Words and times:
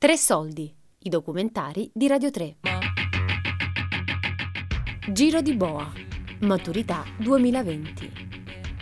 Tre 0.00 0.16
soldi, 0.16 0.72
i 1.00 1.08
documentari 1.08 1.90
di 1.92 2.06
Radio 2.06 2.30
3. 2.30 2.58
Giro 5.10 5.40
di 5.40 5.54
Boa, 5.54 5.90
Maturità 6.42 7.02
2020 7.16 8.12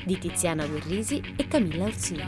di 0.04 0.18
Tiziana 0.18 0.66
Guerrisi 0.66 1.22
e 1.38 1.48
Camilla 1.48 1.84
Orsini. 1.84 2.22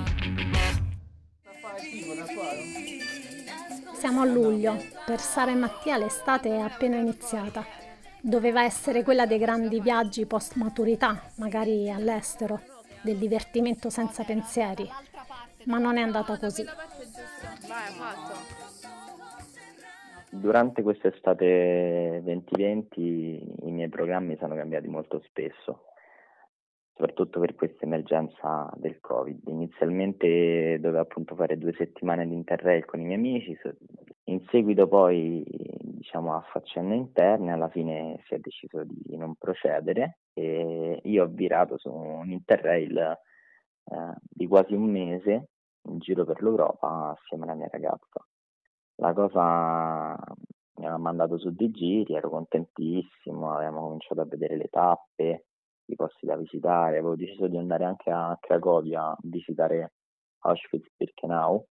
Siamo 3.92 4.22
a 4.22 4.24
luglio, 4.24 4.82
per 5.04 5.20
Sara 5.20 5.50
e 5.50 5.54
Mattia 5.54 5.98
l'estate 5.98 6.48
è 6.48 6.60
appena 6.60 6.96
iniziata. 6.96 7.66
Doveva 8.22 8.64
essere 8.64 9.02
quella 9.02 9.26
dei 9.26 9.38
grandi 9.38 9.82
viaggi 9.82 10.24
post 10.24 10.54
maturità, 10.54 11.30
magari 11.34 11.90
all'estero, 11.90 12.62
del 13.02 13.18
divertimento 13.18 13.90
senza 13.90 14.24
pensieri, 14.24 14.88
ma 15.64 15.76
non 15.76 15.98
è 15.98 16.00
andata 16.00 16.38
così. 16.38 16.64
Durante 20.30 20.82
quest'estate 20.82 22.20
2020 22.22 23.66
i 23.66 23.70
miei 23.70 23.88
programmi 23.88 24.36
sono 24.36 24.54
cambiati 24.54 24.88
molto 24.88 25.20
spesso 25.26 25.88
soprattutto 26.98 27.38
per 27.38 27.54
questa 27.54 27.84
emergenza 27.84 28.68
del 28.74 28.98
Covid. 28.98 29.46
Inizialmente 29.46 30.78
dovevo 30.80 31.02
appunto 31.02 31.36
fare 31.36 31.56
due 31.56 31.72
settimane 31.74 32.26
di 32.26 32.34
interrail 32.34 32.84
con 32.84 33.00
i 33.00 33.04
miei 33.04 33.18
amici, 33.18 33.56
in 34.24 34.44
seguito 34.50 34.88
poi 34.88 35.44
diciamo 35.80 36.34
a 36.34 36.40
faccende 36.50 36.96
interne 36.96 37.52
alla 37.52 37.68
fine 37.68 38.20
si 38.26 38.34
è 38.34 38.38
deciso 38.38 38.82
di 38.84 39.16
non 39.16 39.36
procedere 39.36 40.18
e 40.32 41.00
io 41.04 41.22
ho 41.22 41.28
virato 41.28 41.78
su 41.78 41.88
un 41.88 42.30
interrail 42.30 42.96
eh, 42.96 44.14
di 44.20 44.46
quasi 44.48 44.74
un 44.74 44.90
mese 44.90 45.50
in 45.82 45.98
giro 45.98 46.24
per 46.24 46.42
l'Europa 46.42 47.16
assieme 47.16 47.44
alla 47.44 47.54
mia 47.54 47.68
ragazza. 47.70 48.26
La 49.00 49.12
cosa 49.12 50.16
mi 50.78 50.86
ha 50.86 50.96
mandato 50.96 51.38
su 51.38 51.50
dei 51.50 51.70
giri, 51.70 52.14
ero 52.14 52.30
contentissimo, 52.30 53.52
avevamo 53.52 53.82
cominciato 53.82 54.20
a 54.20 54.24
vedere 54.24 54.56
le 54.56 54.66
tappe, 54.68 55.46
i 55.86 55.94
posti 55.94 56.26
da 56.26 56.36
visitare, 56.36 56.98
avevo 56.98 57.14
deciso 57.14 57.46
di 57.46 57.56
andare 57.56 57.84
anche 57.84 58.10
a 58.10 58.36
Cracovia 58.40 59.04
a 59.10 59.16
visitare 59.22 59.92
Auschwitz-Birkenau. 60.40 61.64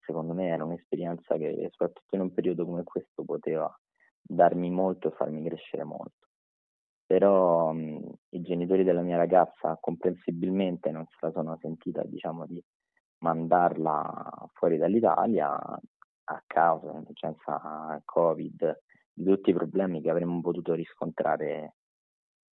Secondo 0.00 0.34
me 0.34 0.48
era 0.48 0.64
un'esperienza 0.64 1.36
che, 1.36 1.68
soprattutto 1.70 2.16
in 2.16 2.22
un 2.22 2.32
periodo 2.34 2.64
come 2.64 2.82
questo, 2.82 3.24
poteva 3.24 3.72
darmi 4.20 4.70
molto 4.70 5.08
e 5.08 5.12
farmi 5.12 5.44
crescere 5.44 5.84
molto. 5.84 6.26
Però 7.06 7.72
mh, 7.72 8.12
i 8.30 8.40
genitori 8.40 8.82
della 8.82 9.02
mia 9.02 9.16
ragazza 9.16 9.78
comprensibilmente 9.80 10.90
non 10.90 11.06
se 11.06 11.16
la 11.20 11.30
sono 11.30 11.56
sentita, 11.60 12.02
diciamo, 12.04 12.44
di 12.46 12.60
mandarla 13.18 14.48
fuori 14.54 14.78
dall'Italia 14.78 15.56
a 16.24 16.42
causa 16.46 16.86
dell'emergenza 16.86 18.00
Covid, 18.04 18.82
di 19.12 19.24
tutti 19.24 19.50
i 19.50 19.54
problemi 19.54 20.00
che 20.00 20.10
avremmo 20.10 20.40
potuto 20.40 20.74
riscontrare 20.74 21.74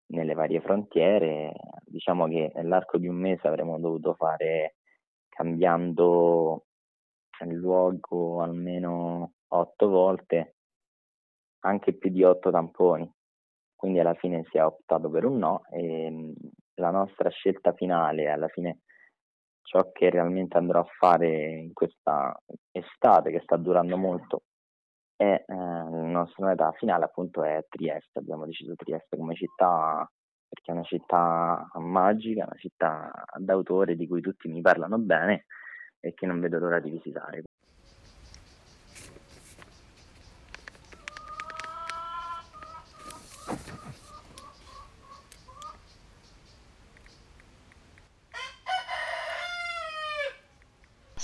nelle 0.06 0.34
varie 0.34 0.60
frontiere. 0.60 1.52
Diciamo 1.84 2.27
che 2.27 2.52
nell'arco 2.55 2.98
di 2.98 3.08
un 3.08 3.16
mese 3.16 3.47
avremmo 3.47 3.78
dovuto 3.78 4.14
fare 4.14 4.77
cambiando 5.28 6.64
luogo 7.47 8.42
almeno 8.42 9.34
otto 9.48 9.88
volte, 9.88 10.56
anche 11.60 11.92
più 11.94 12.10
di 12.10 12.25
otto 12.25 12.50
tamponi. 12.50 13.10
Quindi 13.75 14.00
alla 14.00 14.14
fine 14.14 14.44
si 14.50 14.58
è 14.58 14.64
optato 14.64 15.08
per 15.08 15.25
un 15.25 15.38
no 15.38 15.62
e 15.70 16.34
la 16.75 16.91
nostra 16.91 17.28
scelta 17.28 17.72
finale, 17.75 18.28
alla 18.28 18.48
fine 18.48 18.80
ciò 19.69 19.92
che 19.92 20.08
realmente 20.08 20.56
andrò 20.56 20.80
a 20.80 20.88
fare 20.98 21.58
in 21.58 21.74
questa 21.74 22.34
estate 22.70 23.30
che 23.30 23.41
sta 23.42 23.56
durando 23.56 23.98
molto 23.98 24.42
e 25.15 25.44
eh, 25.47 25.54
la 25.54 25.84
nostra 25.87 26.47
meta 26.47 26.72
finale 26.72 27.04
appunto 27.04 27.42
è 27.44 27.66
Trieste, 27.69 28.19
abbiamo 28.19 28.47
deciso 28.47 28.75
Trieste 28.75 29.16
come 29.16 29.34
città 29.34 30.10
perché 30.48 30.70
è 30.70 30.75
una 30.75 30.84
città 30.84 31.69
magica, 31.75 32.44
una 32.44 32.59
città 32.59 33.12
d'autore 33.37 33.94
di 33.94 34.06
cui 34.06 34.22
tutti 34.22 34.48
mi 34.48 34.62
parlano 34.62 34.97
bene 34.97 35.44
e 36.00 36.15
che 36.15 36.25
non 36.25 36.41
vedo 36.41 36.59
l'ora 36.59 36.81
di 36.81 36.91
visitare. 36.91 37.42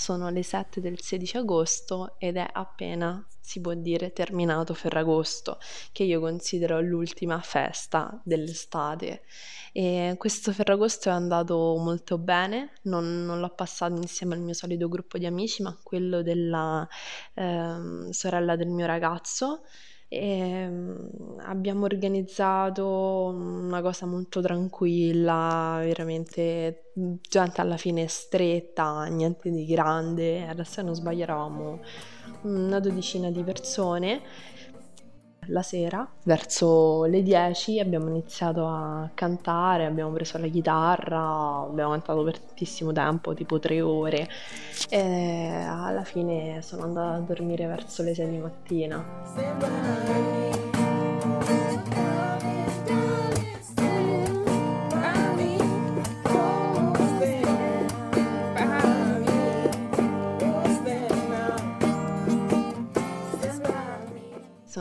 Sono 0.05 0.29
le 0.29 0.43
7 0.43 0.83
del 0.83 1.01
16 1.01 1.39
agosto 1.39 2.17
ed 2.19 2.37
è 2.37 2.47
appena, 2.53 3.27
si 3.41 3.63
può 3.63 3.73
dire, 3.73 4.13
terminato 4.13 4.75
Ferragosto, 4.75 5.59
che 5.93 6.03
io 6.03 6.21
considero 6.21 6.79
l'ultima 6.83 7.41
festa 7.41 8.21
dell'estate. 8.23 9.23
E 9.73 10.15
questo 10.19 10.53
Ferragosto 10.53 11.09
è 11.09 11.13
andato 11.13 11.57
molto 11.79 12.19
bene, 12.19 12.73
non, 12.83 13.25
non 13.25 13.41
l'ho 13.41 13.55
passato 13.55 13.95
insieme 13.95 14.35
al 14.35 14.43
mio 14.43 14.53
solito 14.53 14.91
gruppo 14.91 15.17
di 15.17 15.25
amici, 15.25 15.63
ma 15.63 15.75
quello 15.83 16.21
della 16.21 16.87
eh, 17.33 18.09
sorella 18.11 18.57
del 18.57 18.69
mio 18.69 18.85
ragazzo 18.85 19.63
e 20.15 20.39
ehm, 20.39 21.39
abbiamo 21.41 21.85
organizzato 21.85 22.87
una 22.87 23.83
cosa 23.83 24.07
molto 24.07 24.41
tranquilla, 24.41 25.79
veramente 25.81 26.91
gente 26.95 27.61
alla 27.61 27.77
fine 27.77 28.07
stretta, 28.07 29.05
niente 29.07 29.51
di 29.51 29.67
grande, 29.67 30.47
adesso 30.47 30.83
non 30.83 30.95
sbaglio 30.95 31.25
eravamo 31.25 31.81
una 32.43 32.79
dodicina 32.79 33.31
di 33.31 33.43
persone 33.43 34.23
la 35.49 35.63
sera, 35.63 36.07
verso 36.25 37.05
le 37.05 37.23
10, 37.23 37.81
abbiamo 37.81 38.09
iniziato 38.09 38.67
a 38.67 39.11
cantare, 39.15 39.87
abbiamo 39.87 40.11
preso 40.11 40.39
la 40.39 40.47
chitarra, 40.47 41.65
abbiamo 41.69 41.91
cantato 41.91 42.23
per 42.23 42.39
tantissimo 42.39 42.93
tempo, 42.93 43.35
tipo 43.35 43.59
tre 43.59 43.81
ore, 43.81 44.29
e 44.89 45.65
alla 45.67 46.05
fine 46.05 46.63
sono 46.63 46.85
andata 46.85 47.17
a 47.17 47.21
dormire 47.21 47.67
verso 47.67 48.03
le 48.03 48.15
6 48.15 48.29
di 48.29 48.39
mattina. 48.39 49.05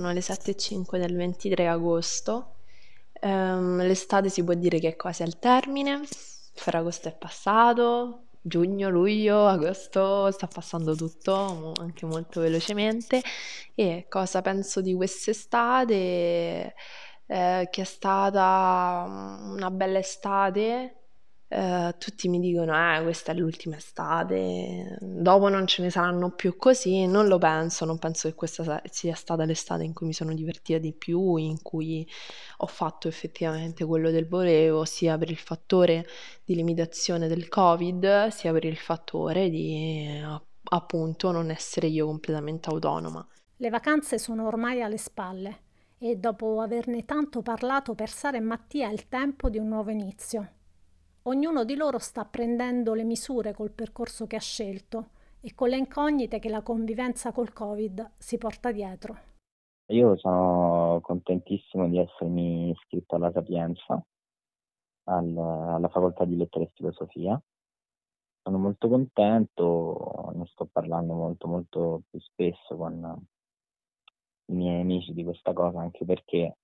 Sono 0.04 0.16
le 0.16 0.20
7.05 0.20 1.00
del 1.00 1.16
23 1.16 1.66
agosto. 1.66 2.56
Um, 3.22 3.78
l'estate 3.78 4.28
si 4.28 4.44
può 4.44 4.54
dire 4.54 4.78
che 4.80 4.90
è 4.90 4.96
quasi 4.98 5.24
al 5.24 5.40
termine. 5.40 6.02
Ferragosto 6.56 7.08
è 7.08 7.14
passato, 7.14 8.26
giugno, 8.42 8.90
luglio, 8.90 9.48
agosto 9.48 10.30
sta 10.32 10.48
passando 10.48 10.94
tutto 10.94 11.72
anche 11.80 12.06
molto 12.06 12.42
velocemente. 12.42 13.22
E 13.76 14.08
cosa 14.10 14.42
penso 14.42 14.82
di 14.82 14.94
quest'estate? 14.94 16.76
Eh, 17.26 17.70
che 17.72 17.82
è 17.82 17.86
stata 17.86 19.06
una 19.08 19.72
bella 19.72 20.00
estate 20.00 21.03
Uh, 21.56 21.94
tutti 22.00 22.30
mi 22.30 22.40
dicono, 22.40 22.74
eh, 22.74 23.04
questa 23.04 23.32
è 23.32 23.36
l'ultima 23.36 23.76
estate, 23.76 24.98
dopo 25.00 25.50
non 25.50 25.68
ce 25.68 25.84
ne 25.84 25.92
saranno 25.92 26.32
più 26.32 26.58
così, 26.58 27.06
non 27.06 27.28
lo 27.28 27.38
penso, 27.38 27.86
non 27.86 28.00
penso 28.00 28.28
che 28.28 28.34
questa 28.34 28.82
sia 28.90 29.14
stata 29.14 29.46
l'estate 29.46 29.84
in 29.84 29.94
cui 29.94 30.08
mi 30.08 30.14
sono 30.14 30.34
divertita 30.34 30.80
di 30.80 30.94
più, 30.94 31.36
in 31.36 31.62
cui 31.62 32.10
ho 32.58 32.66
fatto 32.66 33.08
effettivamente 33.08 33.86
quello 33.86 34.10
del 34.10 34.28
volevo, 34.28 34.84
sia 34.84 35.16
per 35.20 35.30
il 35.30 35.38
fattore 35.38 36.08
di 36.44 36.56
limitazione 36.56 37.28
del 37.28 37.48
Covid, 37.50 38.30
sia 38.30 38.52
per 38.52 38.66
il 38.66 38.78
fattore 38.78 39.52
di 39.52 40.24
appunto 40.64 41.30
non 41.30 41.52
essere 41.52 41.86
io 41.86 42.08
completamente 42.08 42.72
autonoma. 42.72 43.28
Le 43.58 43.70
vacanze 43.70 44.18
sono 44.18 44.48
ormai 44.48 44.82
alle 44.82 44.98
spalle 44.98 45.60
e 46.00 46.16
dopo 46.16 46.62
averne 46.62 47.06
tanto 47.06 47.44
parlato 47.44 47.94
per 47.94 48.10
Sara 48.10 48.38
e 48.38 48.42
Mattia 48.42 48.90
è 48.90 48.92
il 48.92 49.08
tempo 49.08 49.50
di 49.50 49.60
un 49.60 49.68
nuovo 49.68 49.92
inizio. 49.92 50.54
Ognuno 51.26 51.64
di 51.64 51.76
loro 51.76 52.00
sta 52.00 52.26
prendendo 52.26 52.94
le 52.94 53.06
misure 53.06 53.54
col 53.54 53.72
percorso 53.72 54.28
che 54.28 54.36
ha 54.36 54.42
scelto 54.42 55.12
e 55.40 55.56
con 55.56 55.70
le 55.70 55.78
incognite 55.78 56.38
che 56.40 56.50
la 56.50 56.62
convivenza 56.62 57.32
col 57.32 57.54
Covid 57.54 58.16
si 58.18 58.38
porta 58.38 58.74
dietro. 58.74 59.18
Io 59.92 60.18
sono 60.18 61.00
contentissimo 61.02 61.88
di 61.88 61.98
essermi 61.98 62.72
iscritto 62.72 63.16
alla 63.16 63.32
Sapienza, 63.32 64.06
al, 65.06 65.38
alla 65.38 65.88
facoltà 65.88 66.26
di 66.26 66.36
lettere 66.36 66.66
e 66.66 66.72
filosofia. 66.74 67.42
Sono 68.42 68.58
molto 68.58 68.90
contento, 68.90 70.30
ne 70.34 70.46
sto 70.48 70.66
parlando 70.66 71.14
molto 71.14 71.48
molto 71.48 72.02
più 72.10 72.20
spesso 72.20 72.76
con 72.76 73.26
i 74.48 74.54
miei 74.54 74.82
amici 74.82 75.14
di 75.14 75.24
questa 75.24 75.54
cosa, 75.54 75.80
anche 75.80 76.04
perché 76.04 76.58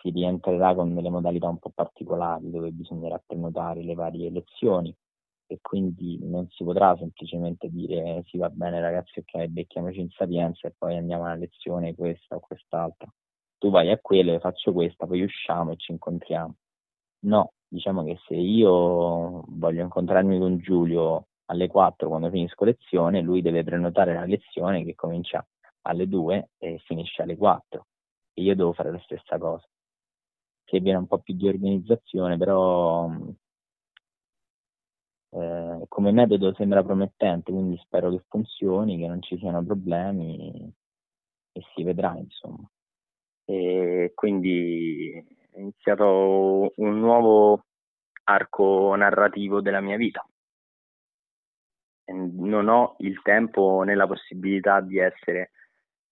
si 0.00 0.10
rientrerà 0.10 0.74
con 0.74 0.94
delle 0.94 1.10
modalità 1.10 1.48
un 1.48 1.58
po' 1.58 1.70
particolari 1.74 2.50
dove 2.50 2.70
bisognerà 2.70 3.22
prenotare 3.24 3.82
le 3.82 3.94
varie 3.94 4.30
lezioni 4.30 4.94
e 5.48 5.58
quindi 5.60 6.18
non 6.22 6.48
si 6.50 6.64
potrà 6.64 6.96
semplicemente 6.96 7.68
dire 7.70 8.22
sì 8.26 8.38
va 8.38 8.50
bene 8.50 8.80
ragazzi 8.80 9.20
ok 9.20 9.46
becchiamoci 9.46 10.00
in 10.00 10.10
sapienza 10.10 10.66
e 10.68 10.74
poi 10.76 10.96
andiamo 10.96 11.24
alla 11.24 11.36
lezione 11.36 11.94
questa 11.94 12.36
o 12.36 12.40
quest'altra 12.40 13.08
tu 13.58 13.70
vai 13.70 13.90
a 13.90 13.98
quelle, 13.98 14.38
faccio 14.38 14.72
questa, 14.72 15.06
poi 15.06 15.22
usciamo 15.22 15.72
e 15.72 15.76
ci 15.76 15.92
incontriamo. 15.92 16.54
No, 17.20 17.52
diciamo 17.66 18.04
che 18.04 18.18
se 18.26 18.34
io 18.34 19.44
voglio 19.48 19.82
incontrarmi 19.82 20.38
con 20.38 20.58
Giulio 20.58 21.28
alle 21.46 21.66
4 21.68 22.08
quando 22.08 22.30
finisco 22.30 22.64
lezione, 22.64 23.20
lui 23.22 23.42
deve 23.42 23.64
prenotare 23.64 24.14
la 24.14 24.24
lezione 24.24 24.84
che 24.84 24.94
comincia 24.94 25.44
alle 25.82 26.06
2 26.08 26.50
e 26.58 26.78
finisce 26.84 27.22
alle 27.22 27.36
4 27.36 27.86
e 28.34 28.42
io 28.42 28.54
devo 28.54 28.72
fare 28.72 28.92
la 28.92 29.00
stessa 29.00 29.38
cosa. 29.38 29.66
Che 30.66 30.80
viene 30.80 30.98
un 30.98 31.06
po' 31.06 31.18
più 31.20 31.34
di 31.34 31.48
organizzazione, 31.48 32.36
però 32.36 33.08
eh, 35.30 35.84
come 35.88 36.12
metodo 36.12 36.52
sembra 36.54 36.82
promettente, 36.82 37.52
quindi 37.52 37.78
spero 37.78 38.10
che 38.10 38.24
funzioni, 38.28 38.98
che 38.98 39.06
non 39.06 39.22
ci 39.22 39.38
siano 39.38 39.64
problemi 39.64 40.70
e 41.52 41.62
si 41.74 41.82
vedrà, 41.84 42.16
insomma 42.18 42.68
e 43.46 44.10
quindi 44.14 45.12
è 45.52 45.58
iniziato 45.60 46.72
un 46.74 46.98
nuovo 46.98 47.66
arco 48.24 48.94
narrativo 48.96 49.60
della 49.60 49.80
mia 49.80 49.96
vita. 49.96 50.26
Non 52.08 52.68
ho 52.68 52.96
il 52.98 53.20
tempo 53.22 53.82
né 53.84 53.94
la 53.94 54.06
possibilità 54.06 54.80
di 54.80 54.98
essere 54.98 55.52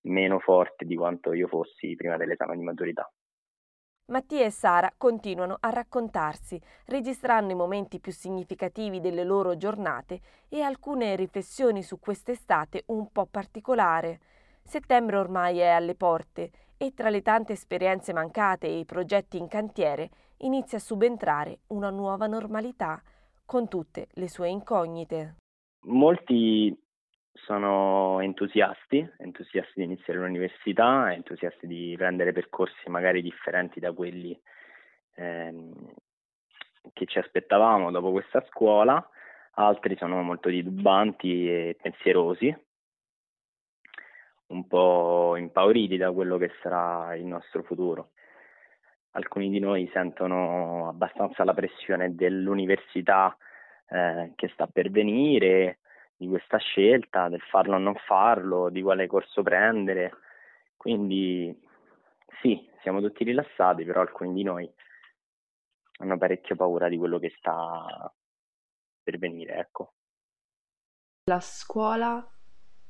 meno 0.03 0.39
forte 0.39 0.85
di 0.85 0.97
quanto 0.97 1.33
io 1.33 1.49
fossi 1.49 1.95
prima 1.97 2.17
dell'esame 2.17 2.56
di 2.56 2.62
maturità. 2.62 3.11
Mattia 4.06 4.45
e 4.45 4.51
Sara 4.51 4.93
continuano 4.95 5.56
a 5.61 5.71
raccontarsi, 5.71 6.61
registrando 6.87 7.53
i 7.53 7.56
momenti 7.56 8.01
più 8.01 8.12
significativi 8.12 9.01
delle 9.01 9.25
loro 9.25 9.56
giornate 9.56 10.21
e 10.51 10.61
alcune 10.61 11.17
riflessioni 11.17 11.83
su 11.83 11.99
quest'estate 11.99 12.83
un 12.89 13.11
po' 13.11 13.25
particolare. 13.25 14.21
Settembre 14.62 15.17
ormai 15.17 15.59
è 15.59 15.69
alle 15.69 15.95
porte 15.95 16.51
e 16.77 16.93
tra 16.93 17.09
le 17.09 17.23
tante 17.23 17.55
esperienze 17.55 18.12
mancate 18.12 18.67
e 18.67 18.79
i 18.79 18.85
progetti 18.85 19.39
in 19.39 19.49
cantiere 19.49 20.11
inizia 20.39 20.77
a 20.77 20.83
subentrare 20.83 21.61
una 21.69 21.89
nuova 21.89 22.27
normalità 22.27 23.03
con 23.47 23.69
tutte 23.69 24.09
le 24.12 24.29
sue 24.29 24.51
incognite. 24.51 25.37
Molti 25.87 26.77
sono 27.35 28.21
entusiasti, 28.21 29.07
entusiasti 29.19 29.73
di 29.75 29.85
iniziare 29.85 30.21
l'università, 30.21 31.13
entusiasti 31.13 31.67
di 31.67 31.95
prendere 31.97 32.33
percorsi 32.33 32.89
magari 32.89 33.23
differenti 33.23 33.81
da 33.81 33.93
quelli 33.93 34.41
ehm, 35.17 35.93
che 36.93 37.07
ci 37.07 37.19
aspettavamo 37.19 37.91
dopo 37.91 38.13
questa 38.13 38.45
scuola, 38.49 39.07
altri 39.55 39.97
sono 39.97 40.23
molto 40.23 40.49
titubanti 40.49 41.49
e 41.49 41.77
pensierosi 41.81 42.57
un 44.47 44.67
po' 44.67 45.37
impauriti 45.37 45.97
da 45.97 46.13
quello 46.13 46.37
che 46.37 46.51
sarà 46.63 47.15
il 47.17 47.25
nostro 47.25 47.63
futuro. 47.63 48.11
Alcuni 49.13 49.49
di 49.49 49.59
noi 49.59 49.89
sentono 49.93 50.89
abbastanza 50.89 51.45
la 51.45 51.55
pressione 51.55 52.15
dell'università 52.15 53.37
eh, 53.89 54.33
che 54.35 54.49
sta 54.49 54.67
per 54.67 54.91
venire, 54.91 55.79
di 56.17 56.29
questa 56.29 56.59
scelta, 56.59 57.29
del 57.29 57.41
farlo 57.41 57.77
o 57.77 57.79
non 57.79 57.95
farlo, 58.07 58.69
di 58.71 58.83
quale 58.83 59.07
corso 59.07 59.43
prendere. 59.43 60.13
Quindi 60.77 61.57
sì, 62.41 62.69
siamo 62.83 63.01
tutti 63.01 63.25
rilassati, 63.25 63.85
però 63.85 64.01
alcuni 64.01 64.33
di 64.33 64.43
noi 64.43 64.71
hanno 65.99 66.19
parecchio 66.19 66.57
paura 66.57 66.89
di 66.89 66.97
quello 66.97 67.19
che 67.19 67.33
sta 67.39 68.13
per 69.03 69.19
venire, 69.19 69.57
ecco. 69.57 69.95
La 71.25 71.41
scuola 71.41 72.27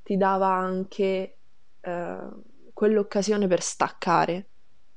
ti 0.02 0.16
dava 0.16 0.48
anche 0.48 1.38
eh, 1.80 2.28
quell'occasione 2.72 3.46
per 3.46 3.60
staccare 3.60 4.48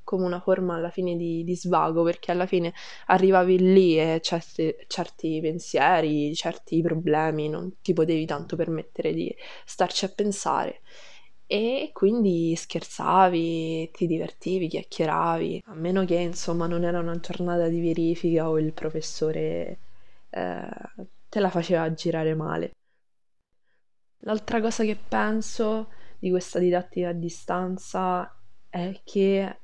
come 0.07 0.23
una 0.23 0.39
forma 0.39 0.75
alla 0.75 0.89
fine 0.89 1.17
di, 1.17 1.43
di, 1.43 1.55
svago, 1.57 2.01
perché 2.03 2.31
alla 2.31 2.45
fine 2.45 2.73
arrivavi 3.07 3.59
lì 3.73 3.99
e 3.99 4.21
certi, 4.23 4.73
certi 4.87 5.39
pensieri, 5.41 6.33
certi 6.33 6.81
problemi 6.81 7.49
non 7.49 7.81
ti 7.81 7.91
potevi 7.91 8.25
tanto 8.25 8.55
permettere 8.55 9.13
di 9.13 9.35
starci 9.65 10.05
a 10.05 10.09
pensare. 10.09 10.79
E 11.45 11.89
quindi 11.91 12.55
scherzavi, 12.55 13.91
ti 13.91 14.07
divertivi, 14.07 14.69
chiacchieravi, 14.69 15.63
a 15.65 15.73
meno 15.73 16.05
che 16.05 16.15
insomma 16.15 16.67
non 16.67 16.85
era 16.85 16.99
una 16.99 17.19
giornata 17.19 17.67
di 17.67 17.81
verifica 17.81 18.49
o 18.49 18.59
il 18.59 18.71
professore 18.71 19.79
eh, 20.29 20.69
te 21.27 21.39
la 21.41 21.49
faceva 21.49 21.93
girare 21.93 22.33
male. 22.33 22.71
L'altra 24.19 24.61
cosa 24.61 24.83
che 24.85 24.95
penso 24.95 25.89
di 26.19 26.29
questa 26.29 26.59
didattica 26.59 27.09
a 27.09 27.13
distanza 27.13 28.33
è 28.69 29.01
che 29.03 29.57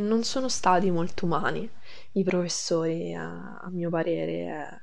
non 0.00 0.24
sono 0.24 0.48
stati 0.48 0.90
molto 0.90 1.26
umani 1.26 1.68
i 2.12 2.22
professori, 2.24 3.14
a, 3.14 3.58
a 3.58 3.68
mio 3.70 3.90
parere. 3.90 4.82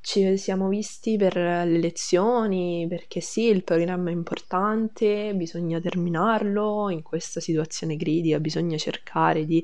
Ci 0.00 0.36
siamo 0.36 0.68
visti 0.68 1.16
per 1.16 1.36
le 1.36 1.78
lezioni, 1.78 2.86
perché 2.88 3.20
sì, 3.20 3.44
il 3.46 3.64
programma 3.64 4.10
è 4.10 4.12
importante, 4.12 5.34
bisogna 5.34 5.80
terminarlo, 5.80 6.88
in 6.90 7.02
questa 7.02 7.40
situazione 7.40 7.96
critica 7.96 8.38
bisogna 8.40 8.76
cercare 8.76 9.44
di 9.44 9.62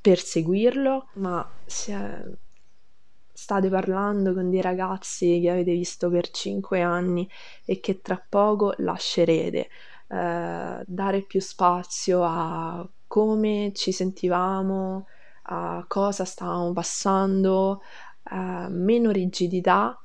perseguirlo, 0.00 1.08
ma 1.14 1.46
è, 1.86 2.22
state 3.32 3.68
parlando 3.68 4.32
con 4.32 4.48
dei 4.48 4.60
ragazzi 4.60 5.40
che 5.40 5.50
avete 5.50 5.72
visto 5.72 6.08
per 6.08 6.30
cinque 6.30 6.80
anni 6.80 7.28
e 7.64 7.80
che 7.80 8.00
tra 8.00 8.24
poco 8.26 8.74
lascerete. 8.78 9.68
Eh, 10.06 10.82
dare 10.86 11.22
più 11.22 11.40
spazio 11.40 12.22
a 12.22 12.88
come 13.14 13.70
ci 13.74 13.92
sentivamo, 13.92 15.06
a 15.44 15.84
cosa 15.86 16.24
stavamo 16.24 16.72
passando, 16.72 17.80
eh, 18.28 18.66
meno 18.70 19.12
rigidità, 19.12 19.96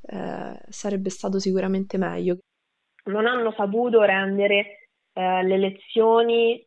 eh, 0.00 0.60
sarebbe 0.68 1.08
stato 1.08 1.38
sicuramente 1.38 1.98
meglio. 1.98 2.38
Non 3.04 3.26
hanno 3.26 3.52
saputo 3.52 4.02
rendere 4.02 4.88
eh, 5.12 5.42
le 5.44 5.56
lezioni, 5.56 6.66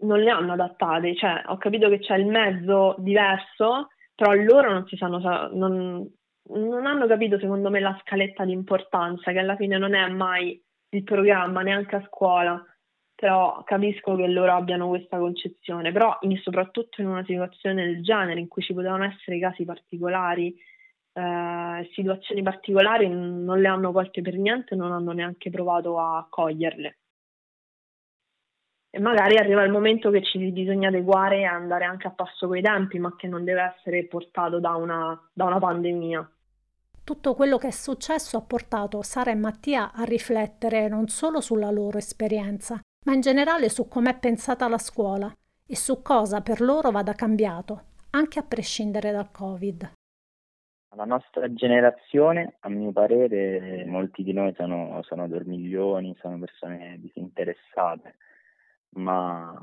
non 0.00 0.18
le 0.18 0.30
hanno 0.30 0.54
adattate, 0.54 1.14
cioè 1.14 1.44
ho 1.46 1.56
capito 1.56 1.88
che 1.88 2.00
c'è 2.00 2.16
il 2.16 2.26
mezzo 2.26 2.96
diverso 2.98 3.90
però 4.20 4.34
loro 4.34 4.70
non 4.70 4.86
si 4.86 4.96
sanno, 4.96 5.18
non, 5.54 6.06
non 6.48 6.86
hanno 6.86 7.06
capito 7.06 7.38
secondo 7.38 7.70
me 7.70 7.80
la 7.80 7.98
scaletta 8.02 8.44
di 8.44 8.52
importanza, 8.52 9.32
che 9.32 9.38
alla 9.38 9.56
fine 9.56 9.78
non 9.78 9.94
è 9.94 10.06
mai 10.08 10.62
il 10.90 11.04
programma 11.04 11.62
neanche 11.62 11.96
a 11.96 12.04
scuola, 12.06 12.62
però 13.20 13.62
capisco 13.64 14.16
che 14.16 14.26
loro 14.28 14.54
abbiano 14.54 14.88
questa 14.88 15.18
concezione, 15.18 15.92
però 15.92 16.16
in, 16.22 16.38
soprattutto 16.38 17.02
in 17.02 17.06
una 17.06 17.22
situazione 17.26 17.84
del 17.84 18.02
genere 18.02 18.40
in 18.40 18.48
cui 18.48 18.62
ci 18.62 18.72
potevano 18.72 19.04
essere 19.04 19.38
casi 19.38 19.66
particolari, 19.66 20.56
eh, 21.12 21.90
situazioni 21.92 22.42
particolari 22.42 23.10
non 23.10 23.60
le 23.60 23.68
hanno 23.68 23.92
colte 23.92 24.22
per 24.22 24.38
niente, 24.38 24.74
non 24.74 24.92
hanno 24.92 25.12
neanche 25.12 25.50
provato 25.50 25.98
a 25.98 26.26
coglierle 26.30 26.96
e 28.88 28.98
magari 28.98 29.36
arriva 29.36 29.62
il 29.64 29.70
momento 29.70 30.10
che 30.10 30.22
ci 30.24 30.38
bisogna 30.50 30.88
adeguare 30.88 31.40
e 31.40 31.44
andare 31.44 31.84
anche 31.84 32.08
a 32.08 32.10
passo 32.10 32.48
coi 32.48 32.62
tempi, 32.62 32.98
ma 32.98 33.14
che 33.16 33.28
non 33.28 33.44
deve 33.44 33.74
essere 33.76 34.06
portato 34.06 34.58
da 34.58 34.74
una, 34.76 35.30
da 35.30 35.44
una 35.44 35.58
pandemia. 35.58 36.28
Tutto 37.04 37.34
quello 37.34 37.58
che 37.58 37.68
è 37.68 37.72
successo 37.72 38.38
ha 38.38 38.42
portato 38.42 39.02
Sara 39.02 39.30
e 39.30 39.34
Mattia 39.34 39.92
a 39.92 40.04
riflettere 40.04 40.88
non 40.88 41.08
solo 41.08 41.40
sulla 41.40 41.70
loro 41.70 41.98
esperienza, 41.98 42.80
ma 43.04 43.14
in 43.14 43.20
generale 43.20 43.68
su 43.68 43.88
com'è 43.88 44.18
pensata 44.18 44.68
la 44.68 44.78
scuola 44.78 45.32
e 45.66 45.76
su 45.76 46.02
cosa 46.02 46.40
per 46.40 46.60
loro 46.60 46.90
vada 46.90 47.12
cambiato, 47.12 47.84
anche 48.10 48.38
a 48.38 48.44
prescindere 48.44 49.12
dal 49.12 49.30
Covid. 49.30 49.92
La 50.96 51.04
nostra 51.04 51.52
generazione, 51.52 52.56
a 52.60 52.68
mio 52.68 52.90
parere, 52.90 53.84
molti 53.86 54.24
di 54.24 54.32
noi 54.32 54.52
sono, 54.54 55.00
sono 55.02 55.28
dormiglioni, 55.28 56.16
sono 56.20 56.38
persone 56.38 56.98
disinteressate 56.98 58.16
ma 58.92 59.54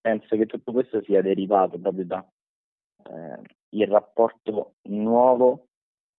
penso 0.00 0.36
che 0.36 0.46
tutto 0.46 0.72
questo 0.72 1.02
sia 1.02 1.22
derivato 1.22 1.78
proprio 1.78 2.04
da 2.04 2.32
eh, 3.04 3.40
il 3.70 3.86
rapporto 3.86 4.74
nuovo 4.82 5.68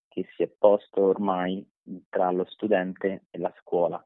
che 0.08 0.28
si 0.36 0.44
è 0.44 0.48
posto 0.48 1.02
ormai 1.02 1.68
tra 2.10 2.32
lo 2.32 2.46
studente 2.46 3.26
e 3.30 3.38
la 3.40 3.54
scuola, 3.60 4.04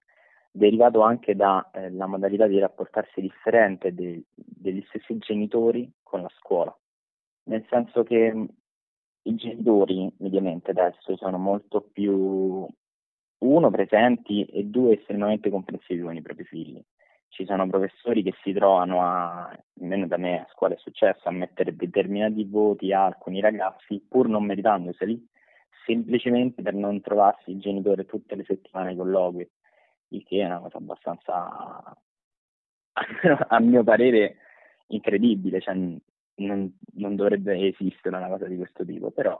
derivato 0.57 1.01
anche 1.01 1.35
dalla 1.35 1.69
eh, 1.71 1.89
modalità 1.89 2.47
di 2.47 2.59
rapportarsi 2.59 3.21
differente 3.21 3.93
de- 3.93 4.23
degli 4.33 4.83
stessi 4.87 5.17
genitori 5.17 5.89
con 6.03 6.21
la 6.21 6.31
scuola, 6.37 6.75
nel 7.43 7.65
senso 7.69 8.03
che 8.03 8.33
mh, 8.33 8.47
i 9.23 9.35
genitori 9.35 10.11
mediamente 10.17 10.71
adesso 10.71 11.15
sono 11.15 11.37
molto 11.37 11.81
più 11.81 12.67
uno 13.39 13.69
presenti 13.69 14.45
e 14.45 14.63
due 14.63 14.97
estremamente 14.97 15.49
comprensivi 15.49 16.01
con 16.01 16.15
i 16.15 16.21
propri 16.21 16.43
figli. 16.43 16.81
Ci 17.29 17.45
sono 17.45 17.67
professori 17.67 18.23
che 18.23 18.33
si 18.41 18.51
trovano 18.53 19.03
a, 19.03 19.55
almeno 19.79 20.07
da 20.07 20.17
me 20.17 20.39
a 20.39 20.47
scuola 20.51 20.73
è 20.73 20.77
successo, 20.77 21.27
a 21.27 21.31
mettere 21.31 21.75
determinati 21.75 22.43
voti 22.45 22.91
a 22.93 23.05
alcuni 23.05 23.41
ragazzi 23.41 24.03
pur 24.07 24.27
non 24.27 24.45
meritandoseli, 24.45 25.27
semplicemente 25.85 26.61
per 26.61 26.73
non 26.73 26.99
trovarsi 27.01 27.51
il 27.51 27.59
genitore 27.59 28.05
tutte 28.05 28.35
le 28.35 28.43
settimane 28.43 28.89
ai 28.89 28.95
colloqui, 28.95 29.47
il 30.09 30.23
che 30.23 30.41
è 30.41 30.45
una 30.45 30.59
cosa 30.59 30.77
abbastanza, 30.77 31.97
a 33.47 33.59
mio 33.59 33.83
parere, 33.83 34.37
incredibile, 34.87 35.59
cioè 35.61 35.75
non, 35.75 36.77
non 36.93 37.15
dovrebbe 37.15 37.67
esistere 37.67 38.15
una 38.15 38.27
cosa 38.27 38.47
di 38.47 38.57
questo 38.57 38.85
tipo, 38.85 39.11
però 39.11 39.39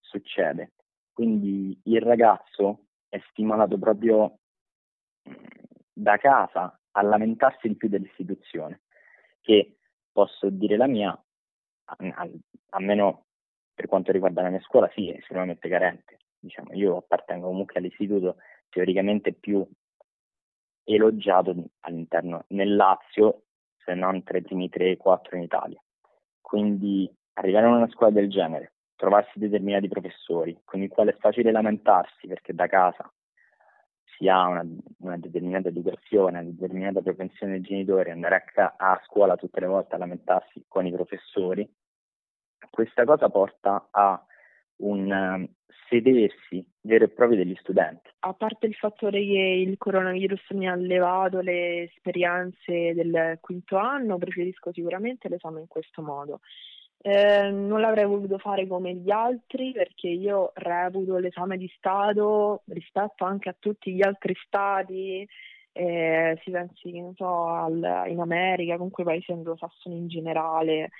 succede. 0.00 0.72
Quindi 1.12 1.78
il 1.84 2.00
ragazzo 2.00 2.86
è 3.08 3.20
stimolato 3.30 3.78
proprio 3.78 4.38
da 5.92 6.16
casa 6.16 6.78
a 6.92 7.02
lamentarsi 7.02 7.68
di 7.68 7.76
più 7.76 7.88
dell'istituzione, 7.88 8.82
che 9.40 9.78
posso 10.12 10.48
dire 10.50 10.76
la 10.76 10.86
mia, 10.86 11.20
almeno 12.70 13.26
per 13.74 13.86
quanto 13.86 14.12
riguarda 14.12 14.42
la 14.42 14.50
mia 14.50 14.60
scuola, 14.60 14.90
sì, 14.94 15.10
è 15.10 15.18
estremamente 15.18 15.68
carente. 15.68 16.18
Diciamo, 16.40 16.72
io 16.72 16.96
appartengo 16.96 17.46
comunque 17.46 17.78
all'istituto 17.78 18.36
teoricamente 18.68 19.32
più 19.32 19.66
elogiato 20.94 21.54
all'interno 21.80 22.44
nel 22.48 22.74
Lazio, 22.74 23.42
se 23.84 23.94
non 23.94 24.22
tra 24.22 24.38
i 24.38 24.42
primi 24.42 24.70
3-4 24.72 25.36
in 25.36 25.42
Italia. 25.42 25.82
Quindi 26.40 27.10
arrivare 27.34 27.66
a 27.66 27.70
una 27.70 27.88
scuola 27.90 28.12
del 28.12 28.28
genere, 28.28 28.72
trovarsi 28.96 29.38
determinati 29.38 29.88
professori 29.88 30.58
con 30.64 30.82
i 30.82 30.88
quali 30.88 31.10
è 31.10 31.16
facile 31.18 31.52
lamentarsi 31.52 32.26
perché 32.26 32.52
da 32.54 32.66
casa 32.66 33.10
si 34.16 34.28
ha 34.28 34.46
una, 34.46 34.66
una 34.98 35.16
determinata 35.16 35.68
educazione, 35.68 36.40
una 36.40 36.50
determinata 36.50 37.00
propensione 37.00 37.52
dei 37.52 37.60
genitori, 37.60 38.10
andare 38.10 38.44
a, 38.54 38.74
a 38.76 39.00
scuola 39.04 39.36
tutte 39.36 39.60
le 39.60 39.66
volte 39.66 39.94
a 39.94 39.98
lamentarsi 39.98 40.64
con 40.66 40.86
i 40.86 40.92
professori, 40.92 41.70
questa 42.70 43.04
cosa 43.04 43.28
porta 43.28 43.88
a 43.90 44.20
un 44.78 45.10
um, 45.10 45.48
sedersi 45.88 46.64
vero 46.82 47.04
e 47.04 47.08
proprio 47.08 47.38
degli 47.38 47.56
studenti. 47.60 48.10
A 48.20 48.34
parte 48.34 48.66
il 48.66 48.74
fattore 48.74 49.20
che 49.24 49.64
il 49.66 49.76
coronavirus 49.78 50.50
mi 50.50 50.68
ha 50.68 50.72
allevato 50.72 51.40
le 51.40 51.82
esperienze 51.84 52.94
del 52.94 53.38
quinto 53.40 53.76
anno, 53.76 54.18
preferisco 54.18 54.72
sicuramente 54.72 55.28
l'esame 55.28 55.60
in 55.60 55.66
questo 55.66 56.02
modo. 56.02 56.40
Eh, 57.00 57.50
non 57.50 57.80
l'avrei 57.80 58.06
voluto 58.06 58.38
fare 58.38 58.66
come 58.66 58.94
gli 58.94 59.10
altri 59.10 59.70
perché 59.72 60.08
io 60.08 60.50
reputo 60.54 61.18
l'esame 61.18 61.56
di 61.56 61.70
Stato 61.76 62.62
rispetto 62.66 63.24
anche 63.24 63.48
a 63.50 63.56
tutti 63.56 63.92
gli 63.92 64.02
altri 64.02 64.34
stati, 64.44 65.26
eh, 65.72 66.40
si 66.42 66.50
pensi 66.50 66.90
che 66.90 67.12
so, 67.14 67.46
al, 67.46 68.04
in 68.08 68.18
America, 68.18 68.74
comunque 68.74 69.04
paesi 69.04 69.30
anglosassoni 69.30 69.96
in 69.96 70.08
generale, 70.08 70.90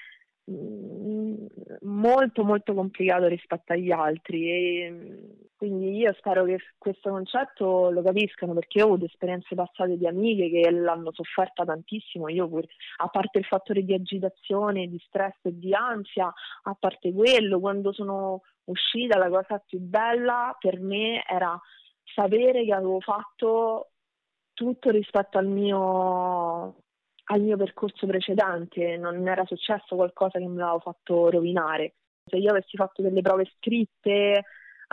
molto 1.82 2.44
molto 2.44 2.74
complicato 2.74 3.26
rispetto 3.26 3.72
agli 3.72 3.90
altri 3.90 4.50
e 4.50 4.90
mm, 4.90 5.30
quindi 5.56 5.96
io 5.96 6.14
spero 6.14 6.44
che 6.44 6.58
questo 6.78 7.10
concetto 7.10 7.90
lo 7.90 8.00
capiscano 8.02 8.54
perché 8.54 8.80
ho 8.80 8.86
avuto 8.86 9.06
esperienze 9.06 9.56
passate 9.56 9.96
di 9.96 10.06
amiche 10.06 10.48
che 10.48 10.70
l'hanno 10.70 11.10
sofferta 11.12 11.64
tantissimo. 11.64 12.28
Io 12.28 12.48
pure, 12.48 12.68
a 12.98 13.08
parte 13.08 13.40
il 13.40 13.44
fattore 13.44 13.82
di 13.82 13.92
agitazione, 13.92 14.86
di 14.86 15.02
stress 15.04 15.36
e 15.42 15.58
di 15.58 15.74
ansia 15.74 16.32
a 16.62 16.76
parte 16.78 17.12
quello 17.12 17.58
quando 17.58 17.92
sono 17.92 18.42
uscita 18.64 19.18
la 19.18 19.28
cosa 19.28 19.58
più 19.58 19.80
bella 19.80 20.56
per 20.60 20.78
me 20.78 21.24
era 21.26 21.60
sapere 22.04 22.64
che 22.64 22.72
avevo 22.72 23.00
fatto 23.00 23.90
tutto 24.52 24.90
rispetto 24.90 25.38
al 25.38 25.46
mio 25.46 26.76
al 27.30 27.42
mio 27.42 27.56
percorso 27.56 28.06
precedente, 28.06 28.96
non 28.96 29.26
era 29.26 29.44
successo 29.44 29.96
qualcosa 29.96 30.38
che 30.38 30.46
mi 30.46 30.60
aveva 30.60 30.78
fatto 30.78 31.30
rovinare. 31.30 31.94
Se 32.24 32.36
io 32.36 32.50
avessi 32.50 32.76
fatto 32.76 33.02
delle 33.02 33.20
prove 33.20 33.50
scritte 33.56 34.44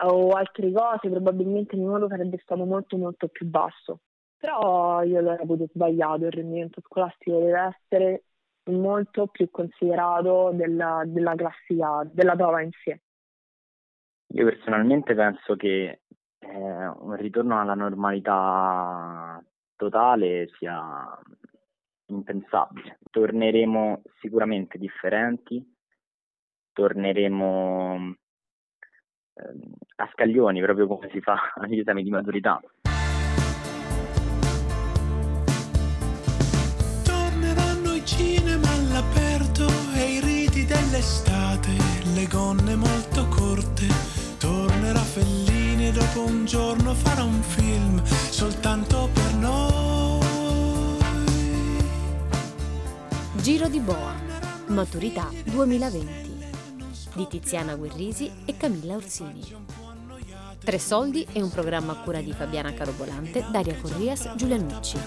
o 0.04 0.30
altre 0.32 0.72
cose, 0.72 1.10
probabilmente 1.10 1.76
il 1.76 1.82
mio 1.82 1.92
voto 1.92 2.08
sarebbe 2.10 2.38
stato 2.42 2.66
molto 2.66 2.98
molto 2.98 3.28
più 3.28 3.46
basso. 3.46 4.00
Però 4.38 5.02
io 5.04 5.22
l'ho 5.22 5.32
avuto 5.32 5.68
sbagliato, 5.74 6.26
il 6.26 6.32
rendimento 6.32 6.82
scolastico 6.82 7.40
deve 7.40 7.76
essere 7.80 8.24
molto 8.66 9.28
più 9.28 9.50
considerato 9.50 10.52
della, 10.54 11.04
della 11.06 11.36
classica, 11.36 12.08
della 12.12 12.36
prova 12.36 12.62
in 12.62 12.72
sé. 12.84 13.00
Io 14.34 14.46
personalmente 14.46 15.16
penso 15.16 15.56
che 15.56 16.02
eh, 16.40 16.48
un 16.48 17.16
ritorno 17.16 17.60
alla 17.60 17.76
normalità 17.76 19.42
totale 19.78 20.50
sia 20.58 21.18
impensabile. 22.08 23.00
Torneremo 23.10 24.02
sicuramente 24.20 24.78
differenti, 24.78 25.64
torneremo 26.74 28.16
eh, 29.34 29.70
a 29.96 30.10
scaglioni, 30.14 30.62
proprio 30.62 30.88
come 30.88 31.10
si 31.12 31.22
fa 31.22 31.38
agli 31.56 31.80
esami 31.80 32.04
di 32.04 32.10
maturità. 32.10 32.62
Torneranno 37.04 37.94
i 37.94 38.06
cinema 38.06 38.68
all'aperto 38.72 39.68
e 39.96 40.16
i 40.16 40.20
riti 40.20 40.66
dell'estate, 40.66 41.72
le 42.14 42.28
gonne 42.28 42.76
molto 42.76 43.28
corte. 43.30 43.88
Tornerà 44.40 45.00
Fellini 45.00 45.92
dopo 45.92 46.26
un 46.26 46.46
giorno 46.46 46.94
farà 46.94 47.24
un 47.24 47.42
film 47.42 48.04
soltanto 48.04 49.10
per 49.14 49.34
noi. 49.40 50.15
Giro 53.46 53.68
di 53.68 53.80
Boa, 53.80 54.12
Maturità 54.70 55.30
2020 55.44 56.48
di 57.14 57.28
Tiziana 57.28 57.76
Guerrisi 57.76 58.32
e 58.44 58.58
Camilla 58.58 58.96
Orsini. 58.96 59.40
Tre 60.64 60.80
soldi 60.80 61.28
è 61.32 61.40
un 61.42 61.52
programma 61.52 61.92
a 61.92 61.98
cura 61.98 62.22
di 62.22 62.34
Fabiana 62.34 62.74
Carobolante, 62.74 63.46
Daria 63.52 63.76
Corrias, 63.80 64.34
Giulianucci. 64.36 64.98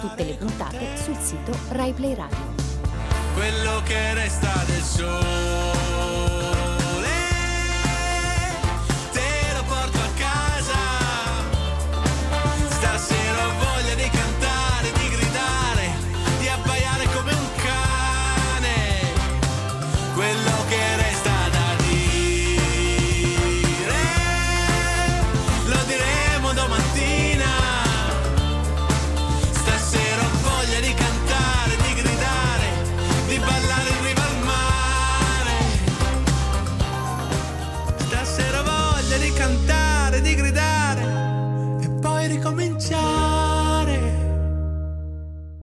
Tutte 0.00 0.24
le 0.24 0.36
puntate 0.36 0.96
sul 0.96 1.18
sito 1.18 1.54
RaiPlay 1.68 2.14
Radio. 2.14 2.54
Quello 3.34 3.82
che 3.84 4.14
resta 4.14 4.64
del 4.64 4.80
sole 4.80 5.61